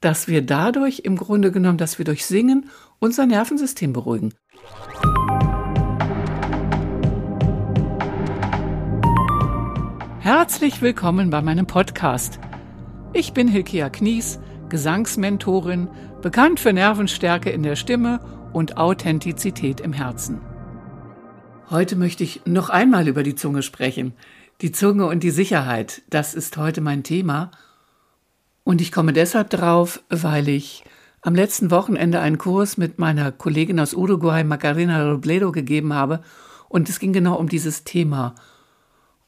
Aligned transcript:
dass 0.00 0.28
wir 0.28 0.42
dadurch 0.42 1.00
im 1.00 1.16
Grunde 1.16 1.50
genommen, 1.50 1.78
dass 1.78 1.98
wir 1.98 2.04
durch 2.04 2.26
Singen 2.26 2.70
unser 2.98 3.26
Nervensystem 3.26 3.92
beruhigen. 3.92 4.34
Herzlich 10.20 10.82
willkommen 10.82 11.30
bei 11.30 11.40
meinem 11.40 11.66
Podcast. 11.66 12.40
Ich 13.12 13.32
bin 13.32 13.48
Hilkia 13.48 13.88
Knies, 13.90 14.40
Gesangsmentorin, 14.68 15.88
bekannt 16.20 16.58
für 16.60 16.72
Nervenstärke 16.72 17.50
in 17.50 17.62
der 17.62 17.76
Stimme 17.76 18.20
und 18.52 18.76
Authentizität 18.76 19.80
im 19.80 19.92
Herzen. 19.92 20.40
Heute 21.70 21.96
möchte 21.96 22.24
ich 22.24 22.42
noch 22.44 22.70
einmal 22.70 23.08
über 23.08 23.22
die 23.22 23.34
Zunge 23.34 23.62
sprechen. 23.62 24.14
Die 24.60 24.72
Zunge 24.72 25.06
und 25.06 25.22
die 25.22 25.30
Sicherheit, 25.30 26.02
das 26.10 26.34
ist 26.34 26.56
heute 26.56 26.80
mein 26.80 27.02
Thema. 27.02 27.50
Und 28.66 28.80
ich 28.80 28.90
komme 28.90 29.12
deshalb 29.12 29.50
drauf, 29.50 30.02
weil 30.08 30.48
ich 30.48 30.82
am 31.22 31.36
letzten 31.36 31.70
Wochenende 31.70 32.18
einen 32.18 32.36
Kurs 32.36 32.76
mit 32.76 32.98
meiner 32.98 33.30
Kollegin 33.30 33.78
aus 33.78 33.94
Uruguay, 33.94 34.42
Macarena 34.42 35.08
Robledo, 35.08 35.52
gegeben 35.52 35.94
habe. 35.94 36.20
Und 36.68 36.88
es 36.88 36.98
ging 36.98 37.12
genau 37.12 37.36
um 37.36 37.48
dieses 37.48 37.84
Thema. 37.84 38.34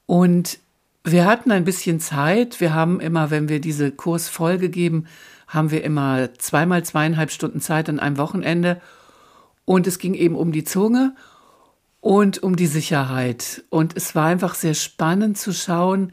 Und 0.07 0.59
wir 1.05 1.25
hatten 1.25 1.53
ein 1.53 1.63
bisschen 1.63 2.01
Zeit. 2.01 2.61
Wir 2.61 2.75
haben 2.75 2.99
immer, 2.99 3.31
wenn 3.31 3.49
wir 3.49 3.61
diese 3.61 3.93
Kursfolge 3.93 4.71
geben, 4.71 5.07
haben 5.47 5.71
wir 5.71 5.85
immer 5.85 6.35
zweimal 6.39 6.85
zweieinhalb 6.85 7.31
Stunden 7.31 7.61
Zeit 7.61 7.89
an 7.89 8.01
einem 8.01 8.19
Wochenende. 8.19 8.81
Und 9.65 9.87
es 9.87 10.01
ging 10.01 10.15
eben 10.15 10.35
um 10.35 10.51
die 10.51 10.65
Zunge 10.65 11.15
und 12.01 12.43
um 12.43 12.57
die 12.57 12.67
Sicherheit. 12.67 13.63
Und 13.71 13.97
es 13.97 14.17
war 14.17 14.27
einfach 14.27 14.57
sehr 14.57 14.75
spannend 14.75 15.39
zu 15.39 15.53
schauen, 15.53 16.11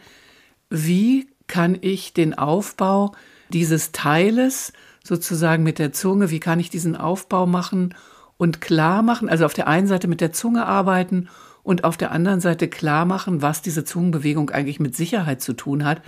wie 0.69 1.25
kann 1.47 1.77
ich 1.79 2.13
den 2.13 2.37
Aufbau 2.37 3.13
dieses 3.49 3.91
Teiles 3.91 4.73
sozusagen 5.03 5.63
mit 5.63 5.79
der 5.79 5.93
Zunge, 5.93 6.31
wie 6.31 6.39
kann 6.39 6.59
ich 6.59 6.69
diesen 6.69 6.95
Aufbau 6.95 7.45
machen 7.45 7.93
und 8.37 8.61
klar 8.61 9.03
machen, 9.03 9.29
also 9.29 9.45
auf 9.45 9.53
der 9.53 9.67
einen 9.67 9.87
Seite 9.87 10.07
mit 10.07 10.21
der 10.21 10.33
Zunge 10.33 10.65
arbeiten 10.65 11.29
und 11.63 11.83
auf 11.83 11.97
der 11.97 12.11
anderen 12.11 12.41
Seite 12.41 12.67
klar 12.67 13.05
machen, 13.05 13.41
was 13.41 13.61
diese 13.61 13.83
Zungenbewegung 13.83 14.49
eigentlich 14.49 14.79
mit 14.79 14.95
Sicherheit 14.95 15.41
zu 15.41 15.53
tun 15.53 15.85
hat. 15.85 16.01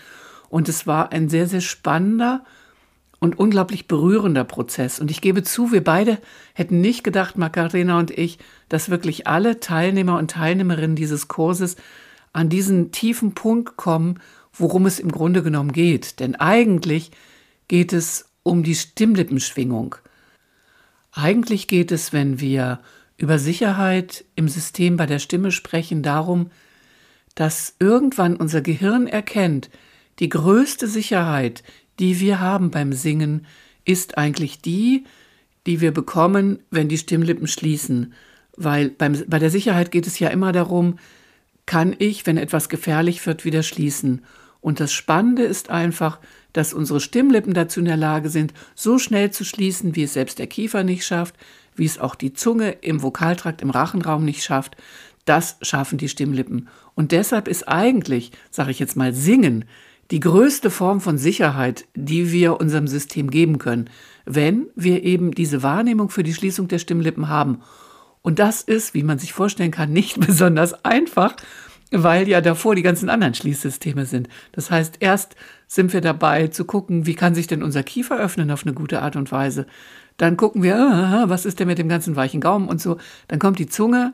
Und 0.50 0.70
es 0.70 0.88
war 0.88 1.12
ein 1.12 1.30
sehr, 1.30 1.48
sehr 1.48 1.62
spannender 1.62 2.44
und 3.20 3.40
unglaublich 3.40 3.88
berührender 3.88 4.44
Prozess. 4.44 5.00
Und 5.00 5.10
ich 5.10 5.22
gebe 5.22 5.44
zu, 5.44 5.72
wir 5.72 5.84
beide 5.84 6.20
hätten 6.54 6.82
nicht 6.82 7.04
gedacht, 7.04 7.38
Macarena 7.38 7.98
und 7.98 8.12
ich, 8.12 8.38
dass 8.70 8.90
wirklich 8.90 9.28
alle 9.28 9.60
Teilnehmer 9.60 10.18
und 10.18 10.32
Teilnehmerinnen 10.32 10.96
dieses 10.96 11.28
Kurses 11.28 11.76
an 12.34 12.50
diesen 12.50 12.92
tiefen 12.92 13.34
Punkt 13.34 13.78
kommen, 13.78 14.20
worum 14.58 14.86
es 14.86 15.00
im 15.00 15.12
Grunde 15.12 15.44
genommen 15.44 15.72
geht. 15.72 16.20
Denn 16.20 16.36
eigentlich 16.36 17.12
geht 17.68 17.94
es 17.94 18.30
um 18.44 18.64
die 18.64 18.76
Stimmlippenschwingung. 18.76 19.96
Eigentlich 21.12 21.68
geht 21.68 21.92
es, 21.92 22.14
wenn 22.14 22.40
wir 22.40 22.80
über 23.18 23.40
Sicherheit 23.40 24.26
im 24.36 24.48
System 24.48 24.98
bei 24.98 25.06
der 25.06 25.20
Stimme 25.20 25.52
sprechen, 25.52 26.04
darum, 26.04 26.52
dass 27.36 27.76
irgendwann 27.80 28.36
unser 28.36 28.62
Gehirn 28.62 29.08
erkennt, 29.08 29.70
die 30.20 30.30
größte 30.30 30.88
Sicherheit, 30.88 31.64
die 32.00 32.20
wir 32.20 32.40
haben 32.40 32.72
beim 32.72 32.94
Singen, 32.94 33.46
ist 33.86 34.18
eigentlich 34.18 34.62
die, 34.62 35.06
die 35.66 35.82
wir 35.82 35.92
bekommen, 35.92 36.60
wenn 36.72 36.90
die 36.90 36.98
Stimmlippen 36.98 37.48
schließen. 37.48 38.14
Weil 38.56 38.90
beim, 38.90 39.24
bei 39.28 39.40
der 39.40 39.52
Sicherheit 39.52 39.92
geht 39.92 40.08
es 40.08 40.20
ja 40.20 40.30
immer 40.30 40.52
darum, 40.52 40.98
kann 41.66 41.96
ich, 42.00 42.26
wenn 42.26 42.38
etwas 42.38 42.70
gefährlich 42.70 43.26
wird, 43.26 43.46
wieder 43.46 43.62
schließen. 43.62 44.24
Und 44.68 44.82
das 44.82 44.92
Spannende 44.92 45.44
ist 45.44 45.70
einfach, 45.70 46.20
dass 46.52 46.74
unsere 46.74 47.00
Stimmlippen 47.00 47.54
dazu 47.54 47.80
in 47.80 47.86
der 47.86 47.96
Lage 47.96 48.28
sind, 48.28 48.54
so 48.76 49.00
schnell 49.00 49.32
zu 49.32 49.46
schließen, 49.46 49.96
wie 49.96 50.04
es 50.04 50.12
selbst 50.12 50.40
der 50.40 50.48
Kiefer 50.48 50.84
nicht 50.84 51.06
schafft, 51.06 51.36
wie 51.78 51.86
es 51.86 52.00
auch 52.00 52.16
die 52.16 52.34
Zunge 52.34 52.72
im 52.82 53.02
Vokaltrakt 53.02 53.62
im 53.62 53.70
Rachenraum 53.70 54.26
nicht 54.26 54.44
schafft. 54.44 54.76
Das 55.24 55.56
schaffen 55.62 55.98
die 55.98 56.10
Stimmlippen. 56.10 56.68
Und 56.96 57.14
deshalb 57.14 57.48
ist 57.48 57.70
eigentlich, 57.70 58.34
sage 58.52 58.72
ich 58.72 58.80
jetzt 58.80 58.98
mal, 58.98 59.14
Singen 59.14 59.64
die 60.12 60.20
größte 60.20 60.70
Form 60.70 61.00
von 61.00 61.18
Sicherheit, 61.18 61.86
die 61.96 62.34
wir 62.34 62.60
unserem 62.60 62.90
System 62.90 63.32
geben 63.32 63.60
können, 63.60 63.90
wenn 64.26 64.68
wir 64.76 65.06
eben 65.06 65.32
diese 65.32 65.64
Wahrnehmung 65.64 66.10
für 66.10 66.24
die 66.24 66.34
Schließung 66.34 66.68
der 66.68 66.80
Stimmlippen 66.80 67.30
haben. 67.30 67.62
Und 68.22 68.40
das 68.40 68.64
ist, 68.64 68.94
wie 68.94 69.04
man 69.04 69.18
sich 69.18 69.32
vorstellen 69.32 69.72
kann, 69.72 69.94
nicht 69.94 70.20
besonders 70.28 70.84
einfach, 70.84 71.38
weil 71.92 72.28
ja 72.28 72.42
davor 72.42 72.76
die 72.76 72.82
ganzen 72.82 73.10
anderen 73.10 73.34
Schließsysteme 73.34 74.06
sind. 74.06 74.28
Das 74.52 74.72
heißt, 74.72 74.98
erst 75.00 75.36
sind 75.68 75.94
wir 75.94 76.02
dabei 76.02 76.48
zu 76.48 76.66
gucken, 76.66 77.06
wie 77.06 77.16
kann 77.16 77.36
sich 77.36 77.48
denn 77.48 77.64
unser 77.64 77.84
Kiefer 77.84 78.20
öffnen 78.20 78.52
auf 78.52 78.66
eine 78.66 78.74
gute 78.74 79.02
Art 79.02 79.16
und 79.16 79.32
Weise. 79.32 79.68
Dann 80.18 80.36
gucken 80.36 80.64
wir, 80.64 80.76
ah, 80.76 81.26
was 81.28 81.46
ist 81.46 81.60
denn 81.60 81.68
mit 81.68 81.78
dem 81.78 81.90
ganzen 81.90 82.16
weichen 82.16 82.42
Gaumen 82.42 82.68
und 82.68 82.82
so. 82.82 82.98
Dann 83.28 83.40
kommt 83.40 83.60
die 83.60 83.68
Zunge, 83.68 84.14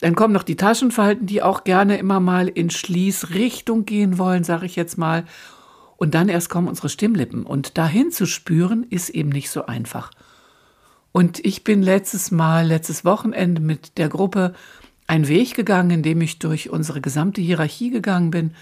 dann 0.00 0.14
kommen 0.14 0.32
noch 0.34 0.42
die 0.42 0.56
Taschenfalten, 0.56 1.26
die 1.26 1.42
auch 1.42 1.64
gerne 1.64 1.96
immer 1.98 2.20
mal 2.20 2.48
in 2.48 2.70
Schließrichtung 2.70 3.84
gehen 3.84 4.18
wollen, 4.18 4.44
sage 4.44 4.66
ich 4.66 4.76
jetzt 4.76 4.98
mal. 4.98 5.24
Und 5.96 6.14
dann 6.14 6.28
erst 6.28 6.48
kommen 6.48 6.68
unsere 6.68 6.88
Stimmlippen. 6.88 7.44
Und 7.44 7.78
dahin 7.78 8.10
zu 8.10 8.26
spüren, 8.26 8.84
ist 8.88 9.10
eben 9.10 9.28
nicht 9.28 9.50
so 9.50 9.66
einfach. 9.66 10.10
Und 11.12 11.44
ich 11.44 11.62
bin 11.62 11.82
letztes 11.82 12.30
Mal, 12.30 12.66
letztes 12.66 13.04
Wochenende 13.04 13.60
mit 13.60 13.98
der 13.98 14.08
Gruppe 14.08 14.54
einen 15.12 15.28
Weg 15.28 15.54
gegangen, 15.54 15.90
in 15.90 16.02
dem 16.02 16.22
ich 16.22 16.38
durch 16.38 16.70
unsere 16.70 17.02
gesamte 17.02 17.42
Hierarchie 17.42 17.90
gegangen 17.90 18.30
bin. 18.30 18.52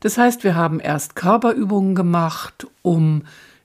Das 0.00 0.18
heißt, 0.18 0.42
wir 0.42 0.56
haben 0.56 0.80
erst 0.80 1.14
Körperübungen 1.14 1.94
gemacht, 1.94 2.66
um 2.82 3.22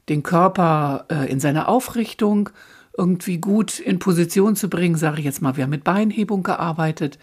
den 0.08 0.22
Körper 0.22 1.06
äh, 1.10 1.32
in 1.32 1.40
seiner 1.40 1.68
Aufrichtung 1.68 2.52
irgendwie 2.96 3.40
gut 3.40 3.80
in 3.80 3.98
Position 3.98 4.56
zu 4.56 4.70
bringen, 4.70 4.98
sage 4.98 5.18
ich 5.18 5.26
jetzt 5.26 5.42
mal. 5.42 5.58
Wir 5.58 5.64
haben 5.64 5.72
mit 5.72 5.84
Beinhebung 5.84 6.44
gearbeitet. 6.44 7.18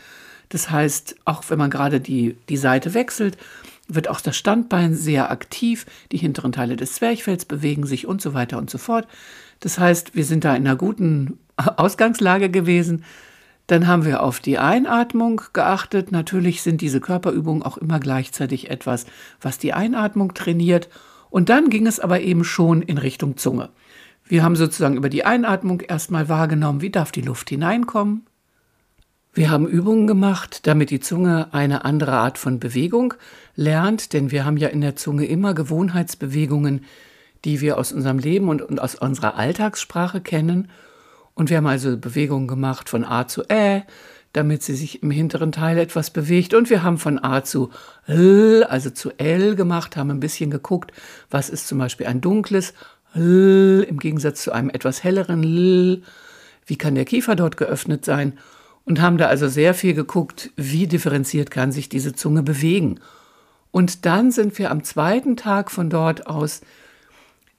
Das 0.48 0.69
heißt, 0.69 1.14
auch 1.25 1.44
wenn 1.48 1.58
man 1.58 1.70
gerade 1.70 2.00
die, 2.00 2.37
die 2.48 2.56
Seite 2.56 2.92
wechselt, 2.92 3.38
wird 3.87 4.08
auch 4.08 4.20
das 4.20 4.37
Standbein 4.37 4.97
sehr 4.97 5.31
aktiv, 5.31 5.87
die 6.10 6.19
hinteren 6.19 6.50
Teile 6.50 6.75
des 6.75 6.94
Zwerchfells 6.94 7.44
bewegen 7.44 7.87
sich 7.87 8.08
und 8.08 8.20
so 8.20 8.34
weiter 8.34 8.58
und 8.58 8.69
so 8.69 8.78
fort. 8.78 9.06
Das 9.60 9.78
heißt, 9.78 10.16
wir 10.16 10.25
sind 10.25 10.44
da 10.44 10.56
in 10.56 10.66
einer 10.66 10.75
guten 10.76 11.38
Ausgangslage 11.56 12.50
gewesen. 12.50 13.04
Dann 13.68 13.86
haben 13.86 14.04
wir 14.04 14.22
auf 14.22 14.40
die 14.40 14.58
Einatmung 14.58 15.42
geachtet. 15.52 16.10
Natürlich 16.10 16.62
sind 16.62 16.80
diese 16.80 17.00
Körperübungen 17.00 17.62
auch 17.62 17.76
immer 17.76 18.00
gleichzeitig 18.00 18.70
etwas, 18.70 19.06
was 19.40 19.58
die 19.58 19.74
Einatmung 19.74 20.34
trainiert. 20.34 20.88
Und 21.30 21.50
dann 21.50 21.68
ging 21.70 21.86
es 21.86 22.00
aber 22.00 22.20
eben 22.20 22.44
schon 22.44 22.82
in 22.82 22.98
Richtung 22.98 23.36
Zunge. 23.36 23.68
Wir 24.24 24.42
haben 24.42 24.56
sozusagen 24.56 24.96
über 24.96 25.10
die 25.10 25.24
Einatmung 25.24 25.82
erstmal 25.82 26.28
wahrgenommen, 26.28 26.80
wie 26.80 26.90
darf 26.90 27.12
die 27.12 27.20
Luft 27.20 27.50
hineinkommen. 27.50 28.26
Wir 29.34 29.50
haben 29.50 29.68
Übungen 29.68 30.06
gemacht, 30.06 30.66
damit 30.66 30.90
die 30.90 31.00
Zunge 31.00 31.48
eine 31.52 31.84
andere 31.84 32.12
Art 32.12 32.38
von 32.38 32.58
Bewegung 32.58 33.14
lernt, 33.54 34.14
denn 34.14 34.30
wir 34.30 34.46
haben 34.46 34.56
ja 34.56 34.68
in 34.68 34.80
der 34.80 34.96
Zunge 34.96 35.26
immer 35.26 35.52
Gewohnheitsbewegungen, 35.52 36.84
die 37.44 37.60
wir 37.60 37.76
aus 37.76 37.92
unserem 37.92 38.18
Leben 38.18 38.48
und, 38.48 38.62
und 38.62 38.80
aus 38.80 38.94
unserer 38.94 39.36
Alltagssprache 39.36 40.22
kennen. 40.22 40.70
Und 41.38 41.50
wir 41.50 41.59
haben 41.59 41.69
also 41.69 41.97
Bewegungen 41.97 42.49
gemacht 42.49 42.88
von 42.88 43.04
A 43.04 43.28
zu 43.28 43.44
Ä, 43.49 43.84
damit 44.32 44.65
sie 44.65 44.75
sich 44.75 45.04
im 45.04 45.12
hinteren 45.12 45.53
Teil 45.53 45.78
etwas 45.78 46.10
bewegt. 46.10 46.53
Und 46.53 46.69
wir 46.69 46.82
haben 46.82 46.99
von 46.99 47.22
A 47.22 47.44
zu 47.44 47.71
L, 48.09 48.65
also 48.65 48.91
zu 48.91 49.12
L 49.19 49.54
gemacht, 49.54 49.97
haben 49.97 50.10
ein 50.10 50.19
bisschen 50.19 50.50
geguckt, 50.50 50.91
was 51.31 51.49
ist 51.49 51.69
zum 51.69 51.78
Beispiel 51.78 52.09
ein 52.09 52.21
dunkles 52.21 52.75
L 53.15 53.87
im 53.88 54.00
Gegensatz 54.00 54.43
zu 54.43 54.50
einem 54.50 54.69
etwas 54.69 55.04
helleren 55.04 55.44
L. 55.44 56.03
Wie 56.66 56.76
kann 56.76 56.97
der 56.97 57.04
Kiefer 57.04 57.37
dort 57.37 57.56
geöffnet 57.56 58.05
sein? 58.05 58.37
Und 58.84 59.00
haben 59.00 59.16
da 59.16 59.28
also 59.28 59.47
sehr 59.47 59.75
viel 59.75 59.94
geguckt, 59.94 60.50
wie 60.56 60.88
differenziert 60.88 61.53
kann 61.53 61.70
sich 61.70 61.88
diese 61.88 62.15
Zunge 62.15 62.43
bewegen. 62.43 62.99
Und 63.70 64.06
dann 64.06 64.32
sind 64.32 64.59
wir 64.59 64.72
am 64.72 64.82
zweiten 64.82 65.37
Tag 65.37 65.70
von 65.70 65.88
dort 65.88 66.26
aus 66.26 66.62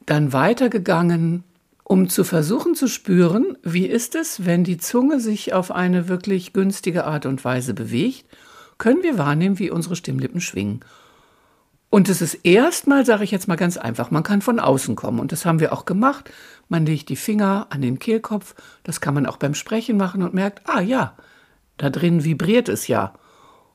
dann 0.05 0.33
weitergegangen 0.33 1.45
um 1.89 2.07
zu 2.07 2.23
versuchen 2.23 2.75
zu 2.75 2.87
spüren, 2.87 3.57
wie 3.63 3.87
ist 3.87 4.13
es, 4.13 4.45
wenn 4.45 4.63
die 4.63 4.77
Zunge 4.77 5.19
sich 5.19 5.53
auf 5.53 5.71
eine 5.71 6.07
wirklich 6.07 6.53
günstige 6.53 7.05
Art 7.05 7.25
und 7.25 7.43
Weise 7.43 7.73
bewegt, 7.73 8.25
können 8.77 9.01
wir 9.01 9.17
wahrnehmen, 9.17 9.57
wie 9.57 9.71
unsere 9.71 9.95
Stimmlippen 9.95 10.39
schwingen. 10.39 10.81
Und 11.89 12.07
es 12.07 12.21
ist 12.21 12.35
erstmal, 12.43 13.07
sage 13.07 13.23
ich 13.23 13.31
jetzt 13.31 13.47
mal 13.47 13.55
ganz 13.55 13.75
einfach, 13.75 14.11
man 14.11 14.21
kann 14.21 14.43
von 14.43 14.59
außen 14.59 14.95
kommen. 14.95 15.19
Und 15.19 15.31
das 15.31 15.47
haben 15.47 15.59
wir 15.59 15.73
auch 15.73 15.85
gemacht. 15.85 16.29
Man 16.67 16.85
legt 16.85 17.09
die 17.09 17.15
Finger 17.15 17.65
an 17.71 17.81
den 17.81 17.97
Kehlkopf. 17.97 18.53
Das 18.83 19.01
kann 19.01 19.15
man 19.15 19.25
auch 19.25 19.37
beim 19.37 19.55
Sprechen 19.55 19.97
machen 19.97 20.21
und 20.21 20.35
merkt, 20.35 20.69
ah 20.69 20.81
ja, 20.81 21.17
da 21.77 21.89
drin 21.89 22.23
vibriert 22.23 22.69
es 22.69 22.87
ja. 22.87 23.15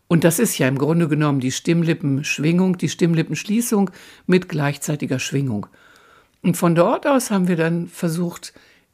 Und 0.06 0.22
das 0.22 0.38
ist 0.38 0.56
ja 0.56 0.68
im 0.68 0.78
Grunde 0.78 1.08
genommen 1.08 1.40
die 1.40 1.50
Stimmlippenschwingung, 1.50 2.78
die 2.78 2.88
Stimmlippenschließung 2.88 3.90
mit 4.26 4.48
gleichzeitiger 4.48 5.18
Schwingung. 5.18 5.66
Und 6.44 6.58
von 6.58 6.74
dort 6.74 7.06
aus 7.06 7.30
haben 7.30 7.48
wir 7.48 7.56
dann 7.56 7.88
versucht, 7.88 8.52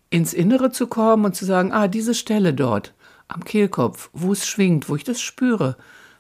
ins 0.09 0.33
Innere 0.33 0.71
zu 0.71 0.87
kommen 0.87 1.25
und 1.25 1.35
zu 1.35 1.45
sagen, 1.45 1.73
ah, 1.73 1.89
diese 1.89 2.15
Stelle 2.15 2.55
dort 2.55 2.95
am 3.27 3.43
Kehlkopf, 3.43 4.09
wo 4.13 4.33
es 4.33 4.47
schwingt, 4.47 4.89
wo 4.89 4.95
ich 4.95 5.03
das 5.03 5.21
spüre. 5.21 5.77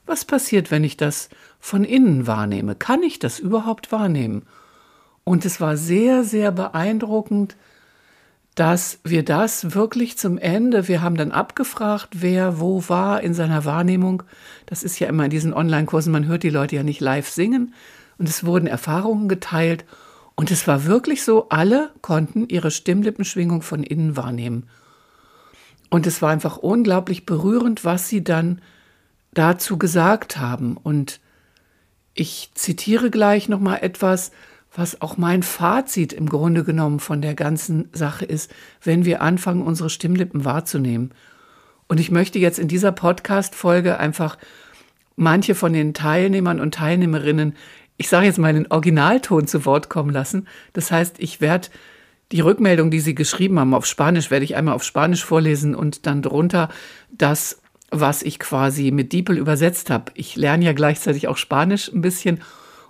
Was 0.06 0.24
passiert, 0.24 0.72
wenn 0.72 0.82
ich 0.82 0.96
das 0.96 1.28
von 1.60 1.84
innen 1.84 2.26
wahrnehme? 2.26 2.74
Kann 2.74 3.04
ich 3.04 3.20
das 3.20 3.38
überhaupt 3.38 3.92
wahrnehmen? 3.92 4.42
Und 5.22 5.44
es 5.44 5.60
war 5.60 5.76
sehr, 5.76 6.24
sehr 6.24 6.50
beeindruckend, 6.50 7.56
dass 8.56 8.98
wir 9.04 9.24
das 9.24 9.72
wirklich 9.72 10.18
zum 10.18 10.36
Ende, 10.36 10.88
wir 10.88 11.00
haben 11.00 11.16
dann 11.16 11.30
abgefragt, 11.30 12.08
wer 12.12 12.58
wo 12.58 12.88
war 12.88 13.20
in 13.20 13.34
seiner 13.34 13.64
Wahrnehmung. 13.64 14.24
Das 14.66 14.82
ist 14.82 14.98
ja 14.98 15.06
immer 15.06 15.26
in 15.26 15.30
diesen 15.30 15.54
Online-Kursen, 15.54 16.12
man 16.12 16.26
hört 16.26 16.42
die 16.42 16.50
Leute 16.50 16.74
ja 16.74 16.82
nicht 16.82 17.00
live 17.00 17.28
singen. 17.28 17.72
Und 18.18 18.28
es 18.28 18.44
wurden 18.44 18.66
Erfahrungen 18.66 19.28
geteilt. 19.28 19.84
Und 20.34 20.50
es 20.50 20.66
war 20.66 20.86
wirklich 20.86 21.22
so, 21.22 21.48
alle 21.48 21.90
konnten 22.00 22.48
ihre 22.48 22.70
Stimmlippenschwingung 22.70 23.62
von 23.62 23.82
innen 23.82 24.16
wahrnehmen. 24.16 24.68
Und 25.90 26.06
es 26.06 26.22
war 26.22 26.30
einfach 26.30 26.56
unglaublich 26.56 27.26
berührend, 27.26 27.84
was 27.84 28.08
sie 28.08 28.24
dann 28.24 28.62
dazu 29.34 29.76
gesagt 29.78 30.38
haben. 30.38 30.76
Und 30.76 31.20
ich 32.14 32.50
zitiere 32.54 33.10
gleich 33.10 33.48
noch 33.48 33.60
mal 33.60 33.76
etwas, 33.76 34.30
was 34.74 35.02
auch 35.02 35.16
mein 35.16 35.42
Fazit 35.42 36.12
im 36.12 36.28
Grunde 36.28 36.64
genommen 36.64 37.00
von 37.00 37.20
der 37.20 37.34
ganzen 37.34 37.88
Sache 37.92 38.24
ist, 38.24 38.52
wenn 38.82 39.04
wir 39.04 39.20
anfangen, 39.20 39.62
unsere 39.62 39.90
Stimmlippen 39.90 40.44
wahrzunehmen. 40.44 41.12
Und 41.88 41.98
ich 41.98 42.12
möchte 42.12 42.38
jetzt 42.38 42.60
in 42.60 42.68
dieser 42.68 42.92
Podcast-Folge 42.92 43.98
einfach 43.98 44.38
manche 45.16 45.56
von 45.56 45.72
den 45.72 45.92
Teilnehmern 45.92 46.60
und 46.60 46.74
Teilnehmerinnen, 46.74 47.56
ich 48.00 48.08
sage 48.08 48.24
jetzt 48.24 48.38
mal 48.38 48.54
den 48.54 48.66
Originalton 48.72 49.46
zu 49.46 49.66
Wort 49.66 49.90
kommen 49.90 50.08
lassen. 50.08 50.48
Das 50.72 50.90
heißt, 50.90 51.16
ich 51.18 51.42
werde 51.42 51.68
die 52.32 52.40
Rückmeldung, 52.40 52.90
die 52.90 53.00
sie 53.00 53.14
geschrieben 53.14 53.60
haben 53.60 53.74
auf 53.74 53.84
Spanisch, 53.84 54.30
werde 54.30 54.46
ich 54.46 54.56
einmal 54.56 54.74
auf 54.74 54.84
Spanisch 54.84 55.22
vorlesen 55.22 55.74
und 55.74 56.06
dann 56.06 56.22
drunter 56.22 56.70
das, 57.10 57.60
was 57.90 58.22
ich 58.22 58.38
quasi 58.38 58.90
mit 58.90 59.12
Diepel 59.12 59.36
übersetzt 59.36 59.90
habe. 59.90 60.12
Ich 60.14 60.34
lerne 60.34 60.64
ja 60.64 60.72
gleichzeitig 60.72 61.28
auch 61.28 61.36
Spanisch 61.36 61.92
ein 61.92 62.00
bisschen 62.00 62.40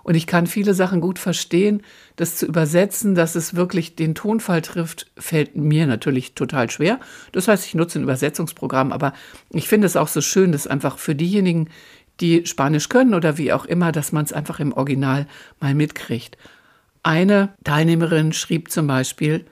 und 0.03 0.15
ich 0.15 0.27
kann 0.27 0.47
viele 0.47 0.73
Sachen 0.73 1.01
gut 1.01 1.19
verstehen. 1.19 1.81
Das 2.15 2.37
zu 2.37 2.45
übersetzen, 2.45 3.13
dass 3.13 3.35
es 3.35 3.53
wirklich 3.53 3.97
den 3.97 4.15
Tonfall 4.15 4.61
trifft, 4.61 5.11
fällt 5.17 5.57
mir 5.57 5.87
natürlich 5.87 6.35
total 6.35 6.69
schwer. 6.69 7.01
Das 7.33 7.49
heißt, 7.49 7.65
ich 7.65 7.75
nutze 7.75 7.99
ein 7.99 8.03
Übersetzungsprogramm, 8.03 8.93
aber 8.93 9.11
ich 9.49 9.67
finde 9.67 9.87
es 9.87 9.97
auch 9.97 10.07
so 10.07 10.21
schön, 10.21 10.53
dass 10.53 10.67
einfach 10.67 10.97
für 10.97 11.15
diejenigen, 11.15 11.67
die 12.21 12.45
Spanisch 12.45 12.87
können 12.89 13.13
oder 13.13 13.37
wie 13.37 13.51
auch 13.51 13.65
immer, 13.65 13.91
dass 13.91 14.11
man 14.11 14.25
es 14.25 14.33
einfach 14.33 14.59
im 14.59 14.71
Original 14.73 15.27
mal 15.59 15.75
mitkriegt. 15.75 16.37
Eine 17.03 17.53
Teilnehmerin 17.63 18.31
schrieb 18.31 18.71
zum 18.71 18.87
Beispiel 18.87 19.45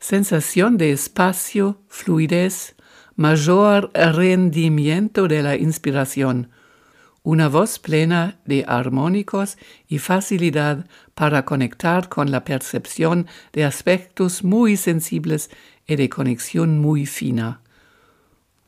Sensación 0.00 0.78
de 0.78 0.92
espacio, 0.92 1.76
fluidez, 1.88 2.74
mayor 3.16 3.90
rendimiento 3.94 5.28
de 5.28 5.42
la 5.42 5.56
inspiración– 5.56 6.48
una 7.22 7.48
voz 7.48 7.78
plena 7.78 8.38
de 8.46 8.64
armónicos 8.66 9.58
y 9.88 9.98
facilidad 9.98 10.86
para 11.14 11.44
conectar 11.44 12.08
con 12.08 12.30
la 12.30 12.44
percepción 12.44 13.26
de 13.52 13.64
aspectos 13.64 14.42
muy 14.42 14.76
sensibles 14.76 15.50
y 15.86 15.96
de 15.96 16.08
conexión 16.08 16.78
muy 16.78 17.06
fina. 17.06 17.60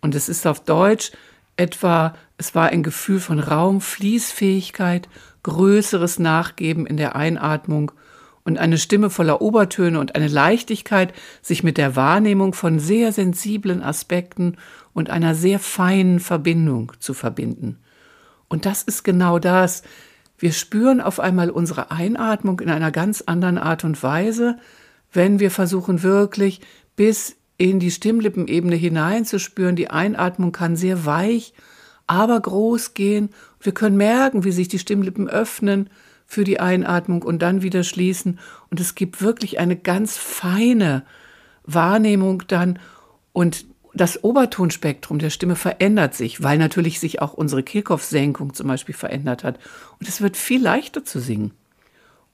Und 0.02 0.14
es 0.14 0.28
ist 0.28 0.46
auf 0.46 0.64
Deutsch 0.64 1.12
etwa, 1.56 2.14
es 2.38 2.54
war 2.54 2.69
ein 2.70 2.82
Gefühl 2.82 3.20
von 3.20 3.38
Raumfließfähigkeit, 3.38 5.08
größeres 5.43 6.19
Nachgeben 6.19 6.87
in 6.87 6.96
der 6.96 7.16
Einatmung 7.16 7.93
und 8.44 8.58
eine 8.58 8.78
Stimme 8.78 9.10
voller 9.10 9.40
Obertöne 9.40 10.00
und 10.00 10.14
eine 10.14 10.28
Leichtigkeit, 10.28 11.12
sich 11.43 11.62
mit 11.62 11.78
der 11.78 11.94
Wahrnehmung 11.94 12.54
von 12.54 12.78
sehr 12.78 13.12
sensiblen 13.12 13.82
Aspekten 13.82 14.56
und 14.93 15.10
einer 15.10 15.34
sehr 15.34 15.58
feinen 15.58 16.20
Verbindung 16.20 16.93
zu 16.99 17.14
verbinden. 17.14 17.78
Und 18.49 18.66
das 18.66 18.82
ist 18.82 19.04
genau 19.04 19.38
das. 19.38 19.82
Wir 20.38 20.52
spüren 20.52 21.00
auf 21.00 21.20
einmal 21.20 21.50
unsere 21.50 21.90
Einatmung 21.90 22.60
in 22.60 22.69
einer 22.69 22.90
ganz 22.90 23.22
anderen 23.22 23.58
Art 23.58 23.84
und 23.84 24.02
Weise, 24.02 24.58
wenn 25.12 25.38
wir 25.38 25.50
versuchen 25.50 26.02
wirklich 26.02 26.60
bis 26.96 27.37
in 27.62 27.79
die 27.79 27.93
Stimmlippenebene 27.93 28.75
hineinzuspüren. 28.75 29.76
Die 29.76 29.88
Einatmung 29.88 30.50
kann 30.50 30.75
sehr 30.75 31.06
weich, 31.06 31.55
aber 32.09 32.41
groß 32.41 32.94
gehen. 32.94 33.31
Wir 33.61 33.73
können 33.73 33.97
merken, 33.97 34.43
wie 34.43 34.50
sich 34.50 34.67
die 34.67 34.81
Stimmlippen 34.81 35.29
öffnen 35.29 35.88
für 36.26 36.43
die 36.43 36.59
Einatmung 36.59 37.23
und 37.23 37.41
dann 37.41 37.62
wieder 37.62 37.85
schließen. 37.85 38.41
Und 38.69 38.81
es 38.81 38.97
gibt 38.97 39.23
wirklich 39.23 39.61
eine 39.61 39.76
ganz 39.76 40.17
feine 40.17 41.05
Wahrnehmung 41.62 42.43
dann. 42.49 42.81
Und 43.32 43.64
das 43.94 44.25
Obertonspektrum 44.25 45.20
der 45.20 45.31
Stimme 45.31 45.55
verändert 45.55 46.17
sich, 46.17 46.43
weil 46.43 46.59
natürlich 46.59 46.99
sich 46.99 47.23
auch 47.23 47.32
unsere 47.32 47.62
Kehlkopfsenkung 47.62 48.55
zum 48.55 48.67
Beispiel 48.67 48.97
verändert 48.97 49.44
hat. 49.44 49.61
Und 50.00 50.09
es 50.09 50.20
wird 50.20 50.37
viel 50.37 50.61
leichter 50.61 51.05
zu 51.05 51.20
singen. 51.20 51.53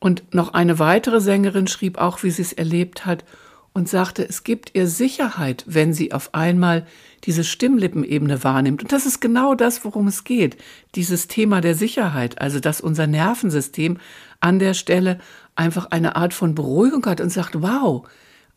Und 0.00 0.32
noch 0.32 0.54
eine 0.54 0.78
weitere 0.78 1.20
Sängerin 1.20 1.66
schrieb 1.66 1.98
auch, 1.98 2.22
wie 2.22 2.30
sie 2.30 2.40
es 2.40 2.54
erlebt 2.54 3.04
hat 3.04 3.24
und 3.72 3.88
sagte, 3.88 4.28
es 4.28 4.44
gibt 4.44 4.74
ihr 4.74 4.86
Sicherheit, 4.86 5.64
wenn 5.66 5.92
sie 5.92 6.12
auf 6.12 6.34
einmal 6.34 6.86
diese 7.24 7.44
Stimmlippenebene 7.44 8.42
wahrnimmt. 8.44 8.82
Und 8.82 8.92
das 8.92 9.06
ist 9.06 9.20
genau 9.20 9.54
das, 9.54 9.84
worum 9.84 10.06
es 10.08 10.24
geht. 10.24 10.56
Dieses 10.94 11.28
Thema 11.28 11.60
der 11.60 11.74
Sicherheit, 11.74 12.40
also 12.40 12.60
dass 12.60 12.80
unser 12.80 13.06
Nervensystem 13.06 13.98
an 14.40 14.58
der 14.58 14.74
Stelle 14.74 15.18
einfach 15.54 15.86
eine 15.90 16.16
Art 16.16 16.34
von 16.34 16.54
Beruhigung 16.54 17.04
hat 17.06 17.20
und 17.20 17.30
sagt, 17.30 17.62
wow, 17.62 18.06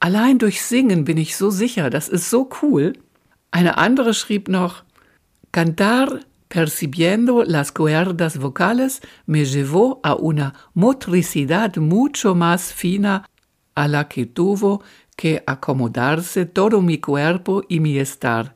Allein 0.02 0.40
durch 0.40 0.63
Singen 0.63 1.06
bin 1.06 1.18
ich 1.18 1.38
so 1.38 1.52
sicher, 1.52 1.92
das 1.92 2.10
ist 2.10 2.31
so 2.31 2.50
cool. 2.63 2.94
Eine 3.52 3.78
andere 3.78 4.16
schrieb 4.16 4.50
noch, 4.50 4.84
Cantar 5.52 6.22
percibiendo 6.50 7.44
las 7.44 7.72
cuerdas 7.72 8.40
vocales 8.42 9.02
me 9.28 9.46
llevó 9.46 10.00
a 10.04 10.16
una 10.16 10.54
motricidad 10.74 11.78
mucho 11.78 12.34
más 12.34 12.74
fina 12.74 13.25
a 13.76 13.88
la 13.88 14.08
que 14.08 14.26
tuvo 14.26 14.82
que 15.16 15.44
acomodarse 15.46 16.46
todo 16.46 16.82
mi 16.82 17.00
cuerpo 17.00 17.64
y 17.68 17.80
mi 17.80 17.98
estar. 17.98 18.56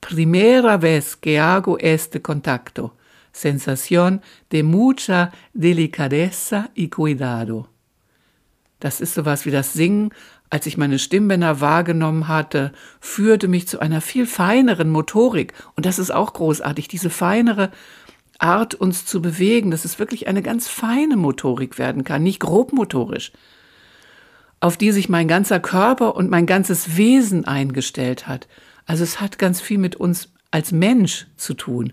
Primera 0.00 0.76
vez 0.76 1.16
que 1.16 1.38
hago 1.38 1.78
este 1.78 2.20
contacto, 2.20 2.96
sensación 3.32 4.20
de 4.50 4.62
mucha 4.62 5.32
delicadeza 5.54 6.70
y 6.74 6.88
cuidado. 6.88 7.70
Das 8.80 9.00
ist 9.00 9.14
sowas 9.14 9.46
wie 9.46 9.50
das 9.50 9.72
Singen 9.72 10.12
als 10.54 10.66
ich 10.66 10.76
meine 10.76 11.00
Stimmbänder 11.00 11.60
wahrgenommen 11.60 12.28
hatte, 12.28 12.72
führte 13.00 13.48
mich 13.48 13.66
zu 13.66 13.80
einer 13.80 14.00
viel 14.00 14.24
feineren 14.24 14.88
Motorik. 14.88 15.52
Und 15.74 15.84
das 15.84 15.98
ist 15.98 16.12
auch 16.12 16.32
großartig, 16.32 16.86
diese 16.86 17.10
feinere 17.10 17.72
Art, 18.38 18.76
uns 18.76 19.04
zu 19.04 19.20
bewegen, 19.20 19.72
dass 19.72 19.84
es 19.84 19.98
wirklich 19.98 20.28
eine 20.28 20.42
ganz 20.42 20.68
feine 20.68 21.16
Motorik 21.16 21.76
werden 21.76 22.04
kann, 22.04 22.22
nicht 22.22 22.38
grobmotorisch, 22.38 23.32
auf 24.64 24.78
die 24.78 24.92
sich 24.92 25.10
mein 25.10 25.28
ganzer 25.28 25.60
Körper 25.60 26.16
und 26.16 26.30
mein 26.30 26.46
ganzes 26.46 26.96
Wesen 26.96 27.44
eingestellt 27.44 28.26
hat. 28.26 28.48
Also 28.86 29.04
es 29.04 29.20
hat 29.20 29.38
ganz 29.38 29.60
viel 29.60 29.76
mit 29.76 29.94
uns 29.94 30.30
als 30.50 30.72
Mensch 30.72 31.26
zu 31.36 31.52
tun. 31.52 31.92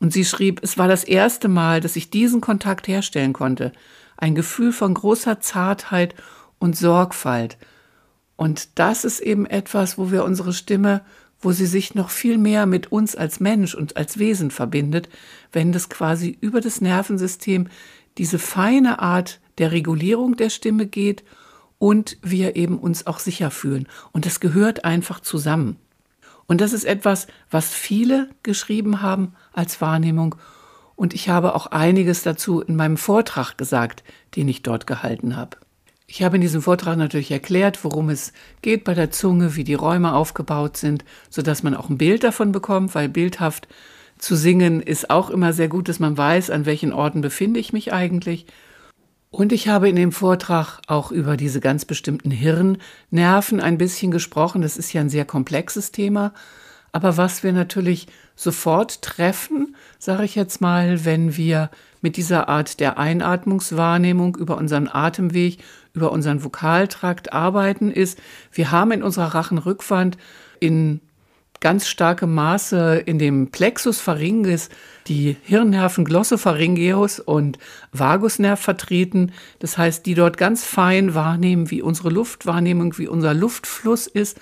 Und 0.00 0.10
sie 0.10 0.24
schrieb, 0.24 0.60
es 0.62 0.78
war 0.78 0.88
das 0.88 1.04
erste 1.04 1.46
Mal, 1.48 1.82
dass 1.82 1.96
ich 1.96 2.08
diesen 2.08 2.40
Kontakt 2.40 2.88
herstellen 2.88 3.34
konnte. 3.34 3.70
Ein 4.16 4.34
Gefühl 4.34 4.72
von 4.72 4.94
großer 4.94 5.40
Zartheit 5.40 6.14
und 6.58 6.74
Sorgfalt. 6.74 7.58
Und 8.36 8.78
das 8.78 9.04
ist 9.04 9.20
eben 9.20 9.44
etwas, 9.44 9.98
wo 9.98 10.10
wir 10.10 10.24
unsere 10.24 10.54
Stimme, 10.54 11.02
wo 11.38 11.52
sie 11.52 11.66
sich 11.66 11.94
noch 11.94 12.08
viel 12.08 12.38
mehr 12.38 12.64
mit 12.64 12.92
uns 12.92 13.14
als 13.14 13.40
Mensch 13.40 13.74
und 13.74 13.98
als 13.98 14.18
Wesen 14.18 14.50
verbindet, 14.50 15.10
wenn 15.52 15.70
das 15.70 15.90
quasi 15.90 16.38
über 16.40 16.62
das 16.62 16.80
Nervensystem 16.80 17.66
diese 18.16 18.38
feine 18.38 19.00
Art 19.00 19.38
der 19.58 19.70
Regulierung 19.70 20.34
der 20.36 20.48
Stimme 20.48 20.86
geht 20.86 21.24
und 21.78 22.16
wir 22.22 22.56
eben 22.56 22.78
uns 22.78 23.06
auch 23.06 23.18
sicher 23.18 23.50
fühlen. 23.50 23.88
Und 24.12 24.26
das 24.26 24.40
gehört 24.40 24.84
einfach 24.84 25.20
zusammen. 25.20 25.76
Und 26.46 26.60
das 26.60 26.72
ist 26.72 26.84
etwas, 26.84 27.26
was 27.50 27.70
viele 27.72 28.28
geschrieben 28.42 29.02
haben 29.02 29.34
als 29.52 29.80
Wahrnehmung. 29.80 30.36
Und 30.96 31.14
ich 31.14 31.28
habe 31.28 31.54
auch 31.54 31.66
einiges 31.66 32.22
dazu 32.22 32.60
in 32.60 32.76
meinem 32.76 32.96
Vortrag 32.96 33.56
gesagt, 33.56 34.04
den 34.36 34.48
ich 34.48 34.62
dort 34.62 34.86
gehalten 34.86 35.36
habe. 35.36 35.56
Ich 36.06 36.22
habe 36.22 36.36
in 36.36 36.42
diesem 36.42 36.62
Vortrag 36.62 36.96
natürlich 36.96 37.30
erklärt, 37.30 37.82
worum 37.82 38.10
es 38.10 38.32
geht 38.62 38.84
bei 38.84 38.94
der 38.94 39.10
Zunge, 39.10 39.56
wie 39.56 39.64
die 39.64 39.74
Räume 39.74 40.12
aufgebaut 40.12 40.76
sind, 40.76 41.04
so 41.30 41.42
dass 41.42 41.62
man 41.62 41.74
auch 41.74 41.88
ein 41.88 41.98
Bild 41.98 42.22
davon 42.22 42.52
bekommt, 42.52 42.94
weil 42.94 43.08
bildhaft 43.08 43.68
zu 44.18 44.36
singen 44.36 44.80
ist 44.80 45.10
auch 45.10 45.30
immer 45.30 45.52
sehr 45.52 45.68
gut, 45.68 45.88
dass 45.88 45.98
man 45.98 46.16
weiß, 46.16 46.50
an 46.50 46.66
welchen 46.66 46.92
Orten 46.92 47.20
befinde 47.20 47.58
ich 47.58 47.72
mich 47.72 47.92
eigentlich. 47.92 48.46
Und 49.34 49.52
ich 49.52 49.66
habe 49.66 49.88
in 49.88 49.96
dem 49.96 50.12
Vortrag 50.12 50.78
auch 50.86 51.10
über 51.10 51.36
diese 51.36 51.58
ganz 51.58 51.84
bestimmten 51.84 52.30
Hirnnerven 52.30 53.58
ein 53.60 53.78
bisschen 53.78 54.12
gesprochen. 54.12 54.62
Das 54.62 54.76
ist 54.76 54.92
ja 54.92 55.00
ein 55.00 55.08
sehr 55.08 55.24
komplexes 55.24 55.90
Thema. 55.90 56.32
Aber 56.92 57.16
was 57.16 57.42
wir 57.42 57.52
natürlich 57.52 58.06
sofort 58.36 59.02
treffen, 59.02 59.74
sage 59.98 60.24
ich 60.24 60.36
jetzt 60.36 60.60
mal, 60.60 61.04
wenn 61.04 61.36
wir 61.36 61.70
mit 62.00 62.16
dieser 62.16 62.48
Art 62.48 62.78
der 62.78 62.96
Einatmungswahrnehmung 62.96 64.36
über 64.36 64.56
unseren 64.56 64.86
Atemweg, 64.86 65.58
über 65.94 66.12
unseren 66.12 66.44
Vokaltrakt 66.44 67.32
arbeiten, 67.32 67.90
ist, 67.90 68.20
wir 68.52 68.70
haben 68.70 68.92
in 68.92 69.02
unserer 69.02 69.34
Rachenrückwand 69.34 70.16
in 70.60 71.00
ganz 71.64 71.88
starke 71.88 72.26
Maße 72.26 72.96
in 73.06 73.18
dem 73.18 73.50
Plexus 73.50 73.98
pharyngis 73.98 74.68
die 75.06 75.34
Hirnnerven 75.44 76.04
glossopharyngeus 76.04 77.20
und 77.20 77.58
Vagusnerv 77.90 78.60
vertreten. 78.60 79.32
Das 79.60 79.78
heißt, 79.78 80.04
die 80.04 80.12
dort 80.12 80.36
ganz 80.36 80.62
fein 80.62 81.14
wahrnehmen, 81.14 81.70
wie 81.70 81.80
unsere 81.80 82.10
Luftwahrnehmung, 82.10 82.98
wie 82.98 83.08
unser 83.08 83.32
Luftfluss 83.32 84.06
ist. 84.06 84.38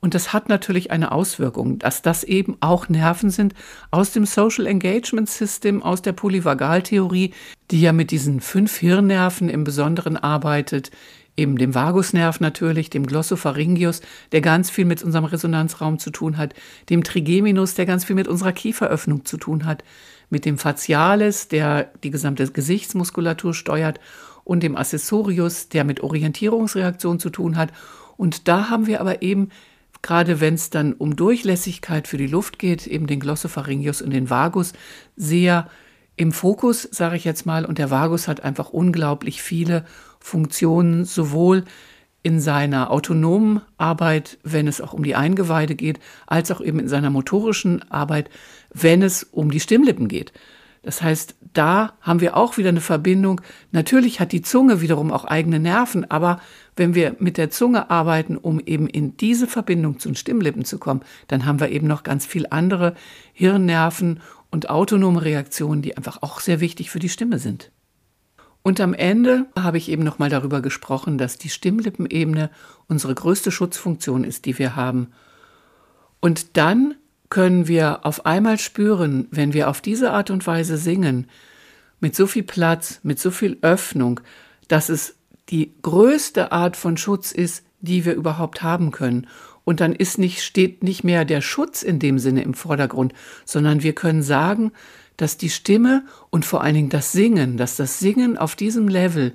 Und 0.00 0.12
das 0.12 0.34
hat 0.34 0.50
natürlich 0.50 0.90
eine 0.90 1.10
Auswirkung, 1.10 1.78
dass 1.78 2.02
das 2.02 2.22
eben 2.22 2.58
auch 2.60 2.90
Nerven 2.90 3.30
sind 3.30 3.54
aus 3.90 4.12
dem 4.12 4.26
Social 4.26 4.66
Engagement 4.66 5.30
System, 5.30 5.82
aus 5.82 6.02
der 6.02 6.12
Polyvagaltheorie, 6.12 7.32
die 7.70 7.80
ja 7.80 7.92
mit 7.92 8.10
diesen 8.10 8.42
fünf 8.42 8.76
Hirnnerven 8.76 9.48
im 9.48 9.64
Besonderen 9.64 10.18
arbeitet, 10.18 10.90
eben 11.38 11.56
dem 11.56 11.74
Vagusnerv 11.74 12.40
natürlich, 12.40 12.90
dem 12.90 13.06
Glossopharyngeus, 13.06 14.02
der 14.32 14.40
ganz 14.40 14.70
viel 14.70 14.84
mit 14.84 15.02
unserem 15.02 15.24
Resonanzraum 15.24 15.98
zu 15.98 16.10
tun 16.10 16.36
hat, 16.36 16.54
dem 16.90 17.04
Trigeminus, 17.04 17.74
der 17.74 17.86
ganz 17.86 18.04
viel 18.04 18.16
mit 18.16 18.28
unserer 18.28 18.52
Kieferöffnung 18.52 19.24
zu 19.24 19.36
tun 19.36 19.64
hat, 19.64 19.84
mit 20.30 20.44
dem 20.44 20.58
Facialis, 20.58 21.48
der 21.48 21.90
die 22.02 22.10
gesamte 22.10 22.46
Gesichtsmuskulatur 22.50 23.54
steuert 23.54 24.00
und 24.44 24.62
dem 24.62 24.76
Accessorius, 24.76 25.68
der 25.68 25.84
mit 25.84 26.00
Orientierungsreaktion 26.02 27.20
zu 27.20 27.30
tun 27.30 27.56
hat. 27.56 27.72
Und 28.16 28.48
da 28.48 28.68
haben 28.68 28.86
wir 28.86 29.00
aber 29.00 29.22
eben, 29.22 29.50
gerade 30.02 30.40
wenn 30.40 30.54
es 30.54 30.70
dann 30.70 30.92
um 30.92 31.16
Durchlässigkeit 31.16 32.08
für 32.08 32.18
die 32.18 32.26
Luft 32.26 32.58
geht, 32.58 32.86
eben 32.86 33.06
den 33.06 33.20
Glossopharyngeus 33.20 34.02
und 34.02 34.10
den 34.10 34.28
Vagus, 34.28 34.72
sehr 35.16 35.68
im 36.16 36.32
Fokus, 36.32 36.82
sage 36.82 37.16
ich 37.16 37.24
jetzt 37.24 37.46
mal, 37.46 37.64
und 37.64 37.78
der 37.78 37.90
Vagus 37.90 38.26
hat 38.26 38.42
einfach 38.42 38.70
unglaublich 38.70 39.40
viele 39.40 39.84
Funktionen, 40.20 41.04
sowohl 41.04 41.64
in 42.22 42.40
seiner 42.40 42.90
autonomen 42.90 43.62
Arbeit, 43.76 44.38
wenn 44.42 44.66
es 44.66 44.80
auch 44.80 44.92
um 44.92 45.02
die 45.02 45.14
Eingeweide 45.14 45.74
geht, 45.74 46.00
als 46.26 46.50
auch 46.50 46.60
eben 46.60 46.78
in 46.78 46.88
seiner 46.88 47.10
motorischen 47.10 47.90
Arbeit, 47.90 48.28
wenn 48.72 49.02
es 49.02 49.22
um 49.22 49.50
die 49.50 49.60
Stimmlippen 49.60 50.08
geht. 50.08 50.32
Das 50.82 51.02
heißt, 51.02 51.36
da 51.52 51.94
haben 52.00 52.20
wir 52.20 52.36
auch 52.36 52.56
wieder 52.56 52.68
eine 52.68 52.80
Verbindung. 52.80 53.40
Natürlich 53.72 54.20
hat 54.20 54.32
die 54.32 54.42
Zunge 54.42 54.80
wiederum 54.80 55.12
auch 55.12 55.24
eigene 55.24 55.58
Nerven, 55.58 56.10
aber 56.10 56.40
wenn 56.76 56.94
wir 56.94 57.16
mit 57.18 57.36
der 57.36 57.50
Zunge 57.50 57.90
arbeiten, 57.90 58.36
um 58.36 58.60
eben 58.60 58.86
in 58.86 59.16
diese 59.16 59.46
Verbindung 59.46 59.98
zu 59.98 60.08
den 60.08 60.14
Stimmlippen 60.14 60.64
zu 60.64 60.78
kommen, 60.78 61.02
dann 61.26 61.46
haben 61.46 61.60
wir 61.60 61.70
eben 61.70 61.86
noch 61.86 62.04
ganz 62.04 62.26
viel 62.26 62.46
andere 62.50 62.94
Hirnnerven 63.32 64.20
und 64.50 64.70
autonome 64.70 65.22
Reaktionen, 65.24 65.82
die 65.82 65.96
einfach 65.96 66.22
auch 66.22 66.40
sehr 66.40 66.60
wichtig 66.60 66.90
für 66.90 67.00
die 67.00 67.08
Stimme 67.08 67.38
sind. 67.38 67.70
Und 68.68 68.82
am 68.82 68.92
Ende 68.92 69.46
habe 69.58 69.78
ich 69.78 69.88
eben 69.88 70.04
nochmal 70.04 70.28
darüber 70.28 70.60
gesprochen, 70.60 71.16
dass 71.16 71.38
die 71.38 71.48
Stimmlippenebene 71.48 72.50
unsere 72.86 73.14
größte 73.14 73.50
Schutzfunktion 73.50 74.24
ist, 74.24 74.44
die 74.44 74.58
wir 74.58 74.76
haben. 74.76 75.08
Und 76.20 76.58
dann 76.58 76.94
können 77.30 77.66
wir 77.66 78.04
auf 78.04 78.26
einmal 78.26 78.58
spüren, 78.58 79.26
wenn 79.30 79.54
wir 79.54 79.70
auf 79.70 79.80
diese 79.80 80.10
Art 80.10 80.28
und 80.28 80.46
Weise 80.46 80.76
singen, 80.76 81.28
mit 82.00 82.14
so 82.14 82.26
viel 82.26 82.42
Platz, 82.42 83.00
mit 83.02 83.18
so 83.18 83.30
viel 83.30 83.56
Öffnung, 83.62 84.20
dass 84.68 84.90
es 84.90 85.14
die 85.48 85.72
größte 85.80 86.52
Art 86.52 86.76
von 86.76 86.98
Schutz 86.98 87.32
ist, 87.32 87.64
die 87.80 88.04
wir 88.04 88.12
überhaupt 88.12 88.62
haben 88.62 88.90
können. 88.90 89.28
Und 89.64 89.80
dann 89.80 89.94
ist 89.94 90.18
nicht, 90.18 90.42
steht 90.42 90.82
nicht 90.82 91.04
mehr 91.04 91.24
der 91.24 91.40
Schutz 91.40 91.82
in 91.82 92.00
dem 92.00 92.18
Sinne 92.18 92.42
im 92.42 92.52
Vordergrund, 92.52 93.14
sondern 93.46 93.82
wir 93.82 93.94
können 93.94 94.22
sagen, 94.22 94.72
dass 95.18 95.36
die 95.36 95.50
Stimme 95.50 96.04
und 96.30 96.46
vor 96.46 96.62
allen 96.62 96.74
Dingen 96.74 96.88
das 96.88 97.12
Singen, 97.12 97.58
dass 97.58 97.76
das 97.76 97.98
Singen 97.98 98.38
auf 98.38 98.56
diesem 98.56 98.88
Level 98.88 99.34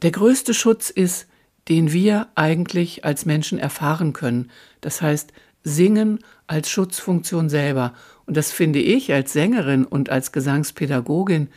der 0.00 0.12
größte 0.12 0.54
Schutz 0.54 0.90
ist, 0.90 1.26
den 1.68 1.92
wir 1.92 2.28
eigentlich 2.34 3.04
als 3.04 3.24
Menschen 3.24 3.58
erfahren 3.58 4.12
können. 4.12 4.50
Das 4.80 5.02
heißt, 5.02 5.32
Singen 5.64 6.20
als 6.46 6.70
Schutzfunktion 6.70 7.48
selber. 7.48 7.94
Und 8.26 8.36
das 8.36 8.52
finde 8.52 8.80
ich 8.80 9.12
als 9.12 9.32
Sängerin 9.32 9.84
und 9.84 10.10
als 10.10 10.32
Gesangspädagogin 10.32 11.48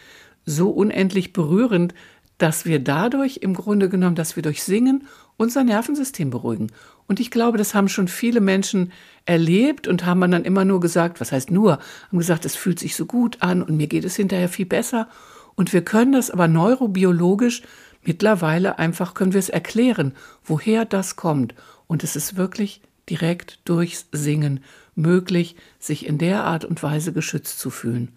so 0.45 0.69
unendlich 0.69 1.33
berührend, 1.33 1.93
dass 2.37 2.65
wir 2.65 2.79
dadurch 2.79 3.37
im 3.37 3.53
Grunde 3.53 3.89
genommen, 3.89 4.15
dass 4.15 4.35
wir 4.35 4.43
durch 4.43 4.63
Singen 4.63 5.07
unser 5.37 5.63
Nervensystem 5.63 6.29
beruhigen. 6.29 6.71
Und 7.07 7.19
ich 7.19 7.31
glaube, 7.31 7.57
das 7.57 7.75
haben 7.75 7.87
schon 7.87 8.07
viele 8.07 8.41
Menschen 8.41 8.91
erlebt 9.25 9.87
und 9.87 10.05
haben 10.05 10.21
dann 10.31 10.43
immer 10.43 10.65
nur 10.65 10.79
gesagt, 10.79 11.21
was 11.21 11.31
heißt 11.31 11.51
nur, 11.51 11.79
haben 12.07 12.17
gesagt, 12.17 12.45
es 12.45 12.55
fühlt 12.55 12.79
sich 12.79 12.95
so 12.95 13.05
gut 13.05 13.37
an 13.41 13.61
und 13.61 13.77
mir 13.77 13.87
geht 13.87 14.05
es 14.05 14.15
hinterher 14.15 14.49
viel 14.49 14.65
besser. 14.65 15.07
Und 15.55 15.71
wir 15.71 15.83
können 15.83 16.13
das 16.13 16.31
aber 16.31 16.47
neurobiologisch 16.47 17.61
mittlerweile 18.03 18.79
einfach, 18.79 19.13
können 19.13 19.33
wir 19.33 19.39
es 19.39 19.49
erklären, 19.49 20.13
woher 20.43 20.85
das 20.85 21.15
kommt. 21.15 21.53
Und 21.87 22.03
es 22.03 22.15
ist 22.15 22.35
wirklich 22.35 22.81
direkt 23.09 23.59
durchs 23.65 24.07
Singen 24.11 24.63
möglich, 24.95 25.55
sich 25.79 26.05
in 26.05 26.17
der 26.17 26.43
Art 26.43 26.65
und 26.65 26.81
Weise 26.81 27.13
geschützt 27.13 27.59
zu 27.59 27.69
fühlen. 27.69 28.11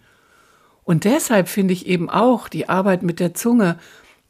Und 0.83 1.03
deshalb 1.03 1.49
finde 1.49 1.73
ich 1.73 1.85
eben 1.85 2.09
auch, 2.09 2.49
die 2.49 2.69
Arbeit 2.69 3.03
mit 3.03 3.19
der 3.19 3.35
Zunge 3.35 3.77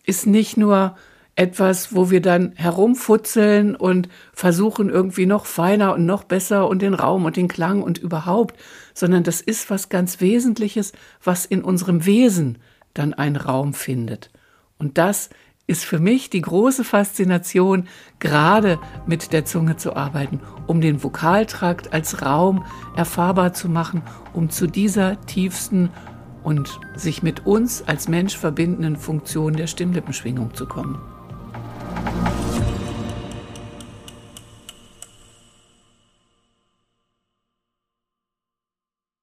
ist 0.05 0.27
nicht 0.27 0.57
nur 0.57 0.97
etwas, 1.39 1.96
wo 1.96 2.12
wir 2.12 2.22
dann 2.22 2.51
herumfutzeln 2.55 3.74
und 3.74 4.10
versuchen 4.34 4.89
irgendwie 4.89 5.25
noch 5.25 5.46
feiner 5.46 5.93
und 5.93 6.05
noch 6.05 6.25
besser 6.25 6.67
und 6.67 6.81
den 6.81 6.93
Raum 6.93 7.24
und 7.24 7.38
den 7.38 7.48
Klang 7.48 7.81
und 7.81 7.98
überhaupt, 7.98 8.60
sondern 8.93 9.24
das 9.24 9.39
ist 9.39 9.69
was 9.69 9.88
ganz 9.88 10.19
Wesentliches, 10.19 10.91
was 11.24 11.46
in 11.46 11.63
unserem 11.63 12.05
Wesen 12.05 12.58
dann 12.93 13.13
einen 13.13 13.38
Raum 13.38 13.74
findet. 13.74 14.31
Und 14.79 14.98
das 14.98 15.29
ist 15.65 15.86
für 15.86 16.00
mich 16.00 16.29
die 16.29 16.41
große 16.41 16.84
Faszination, 16.84 17.88
gerade 18.19 18.77
mit 19.08 19.31
der 19.31 19.46
Zunge 19.46 19.77
zu 19.77 19.96
arbeiten, 19.96 20.41
um 20.67 20.81
den 20.81 21.01
Vokaltrakt 21.01 21.93
als 21.93 22.22
Raum 22.22 22.65
erfahrbar 22.98 23.53
zu 23.53 23.69
machen, 23.69 24.01
um 24.34 24.50
zu 24.50 24.67
dieser 24.67 25.22
tiefsten 25.22 25.89
und 26.43 26.81
sich 26.96 27.24
mit 27.24 27.46
uns 27.46 27.81
als 27.88 28.10
Mensch 28.10 28.36
verbindenden 28.36 28.98
Funktion 28.98 29.53
der 29.53 29.67
Stimmlippenschwingung 29.67 30.53
zu 30.53 30.65
kommen. 30.65 31.00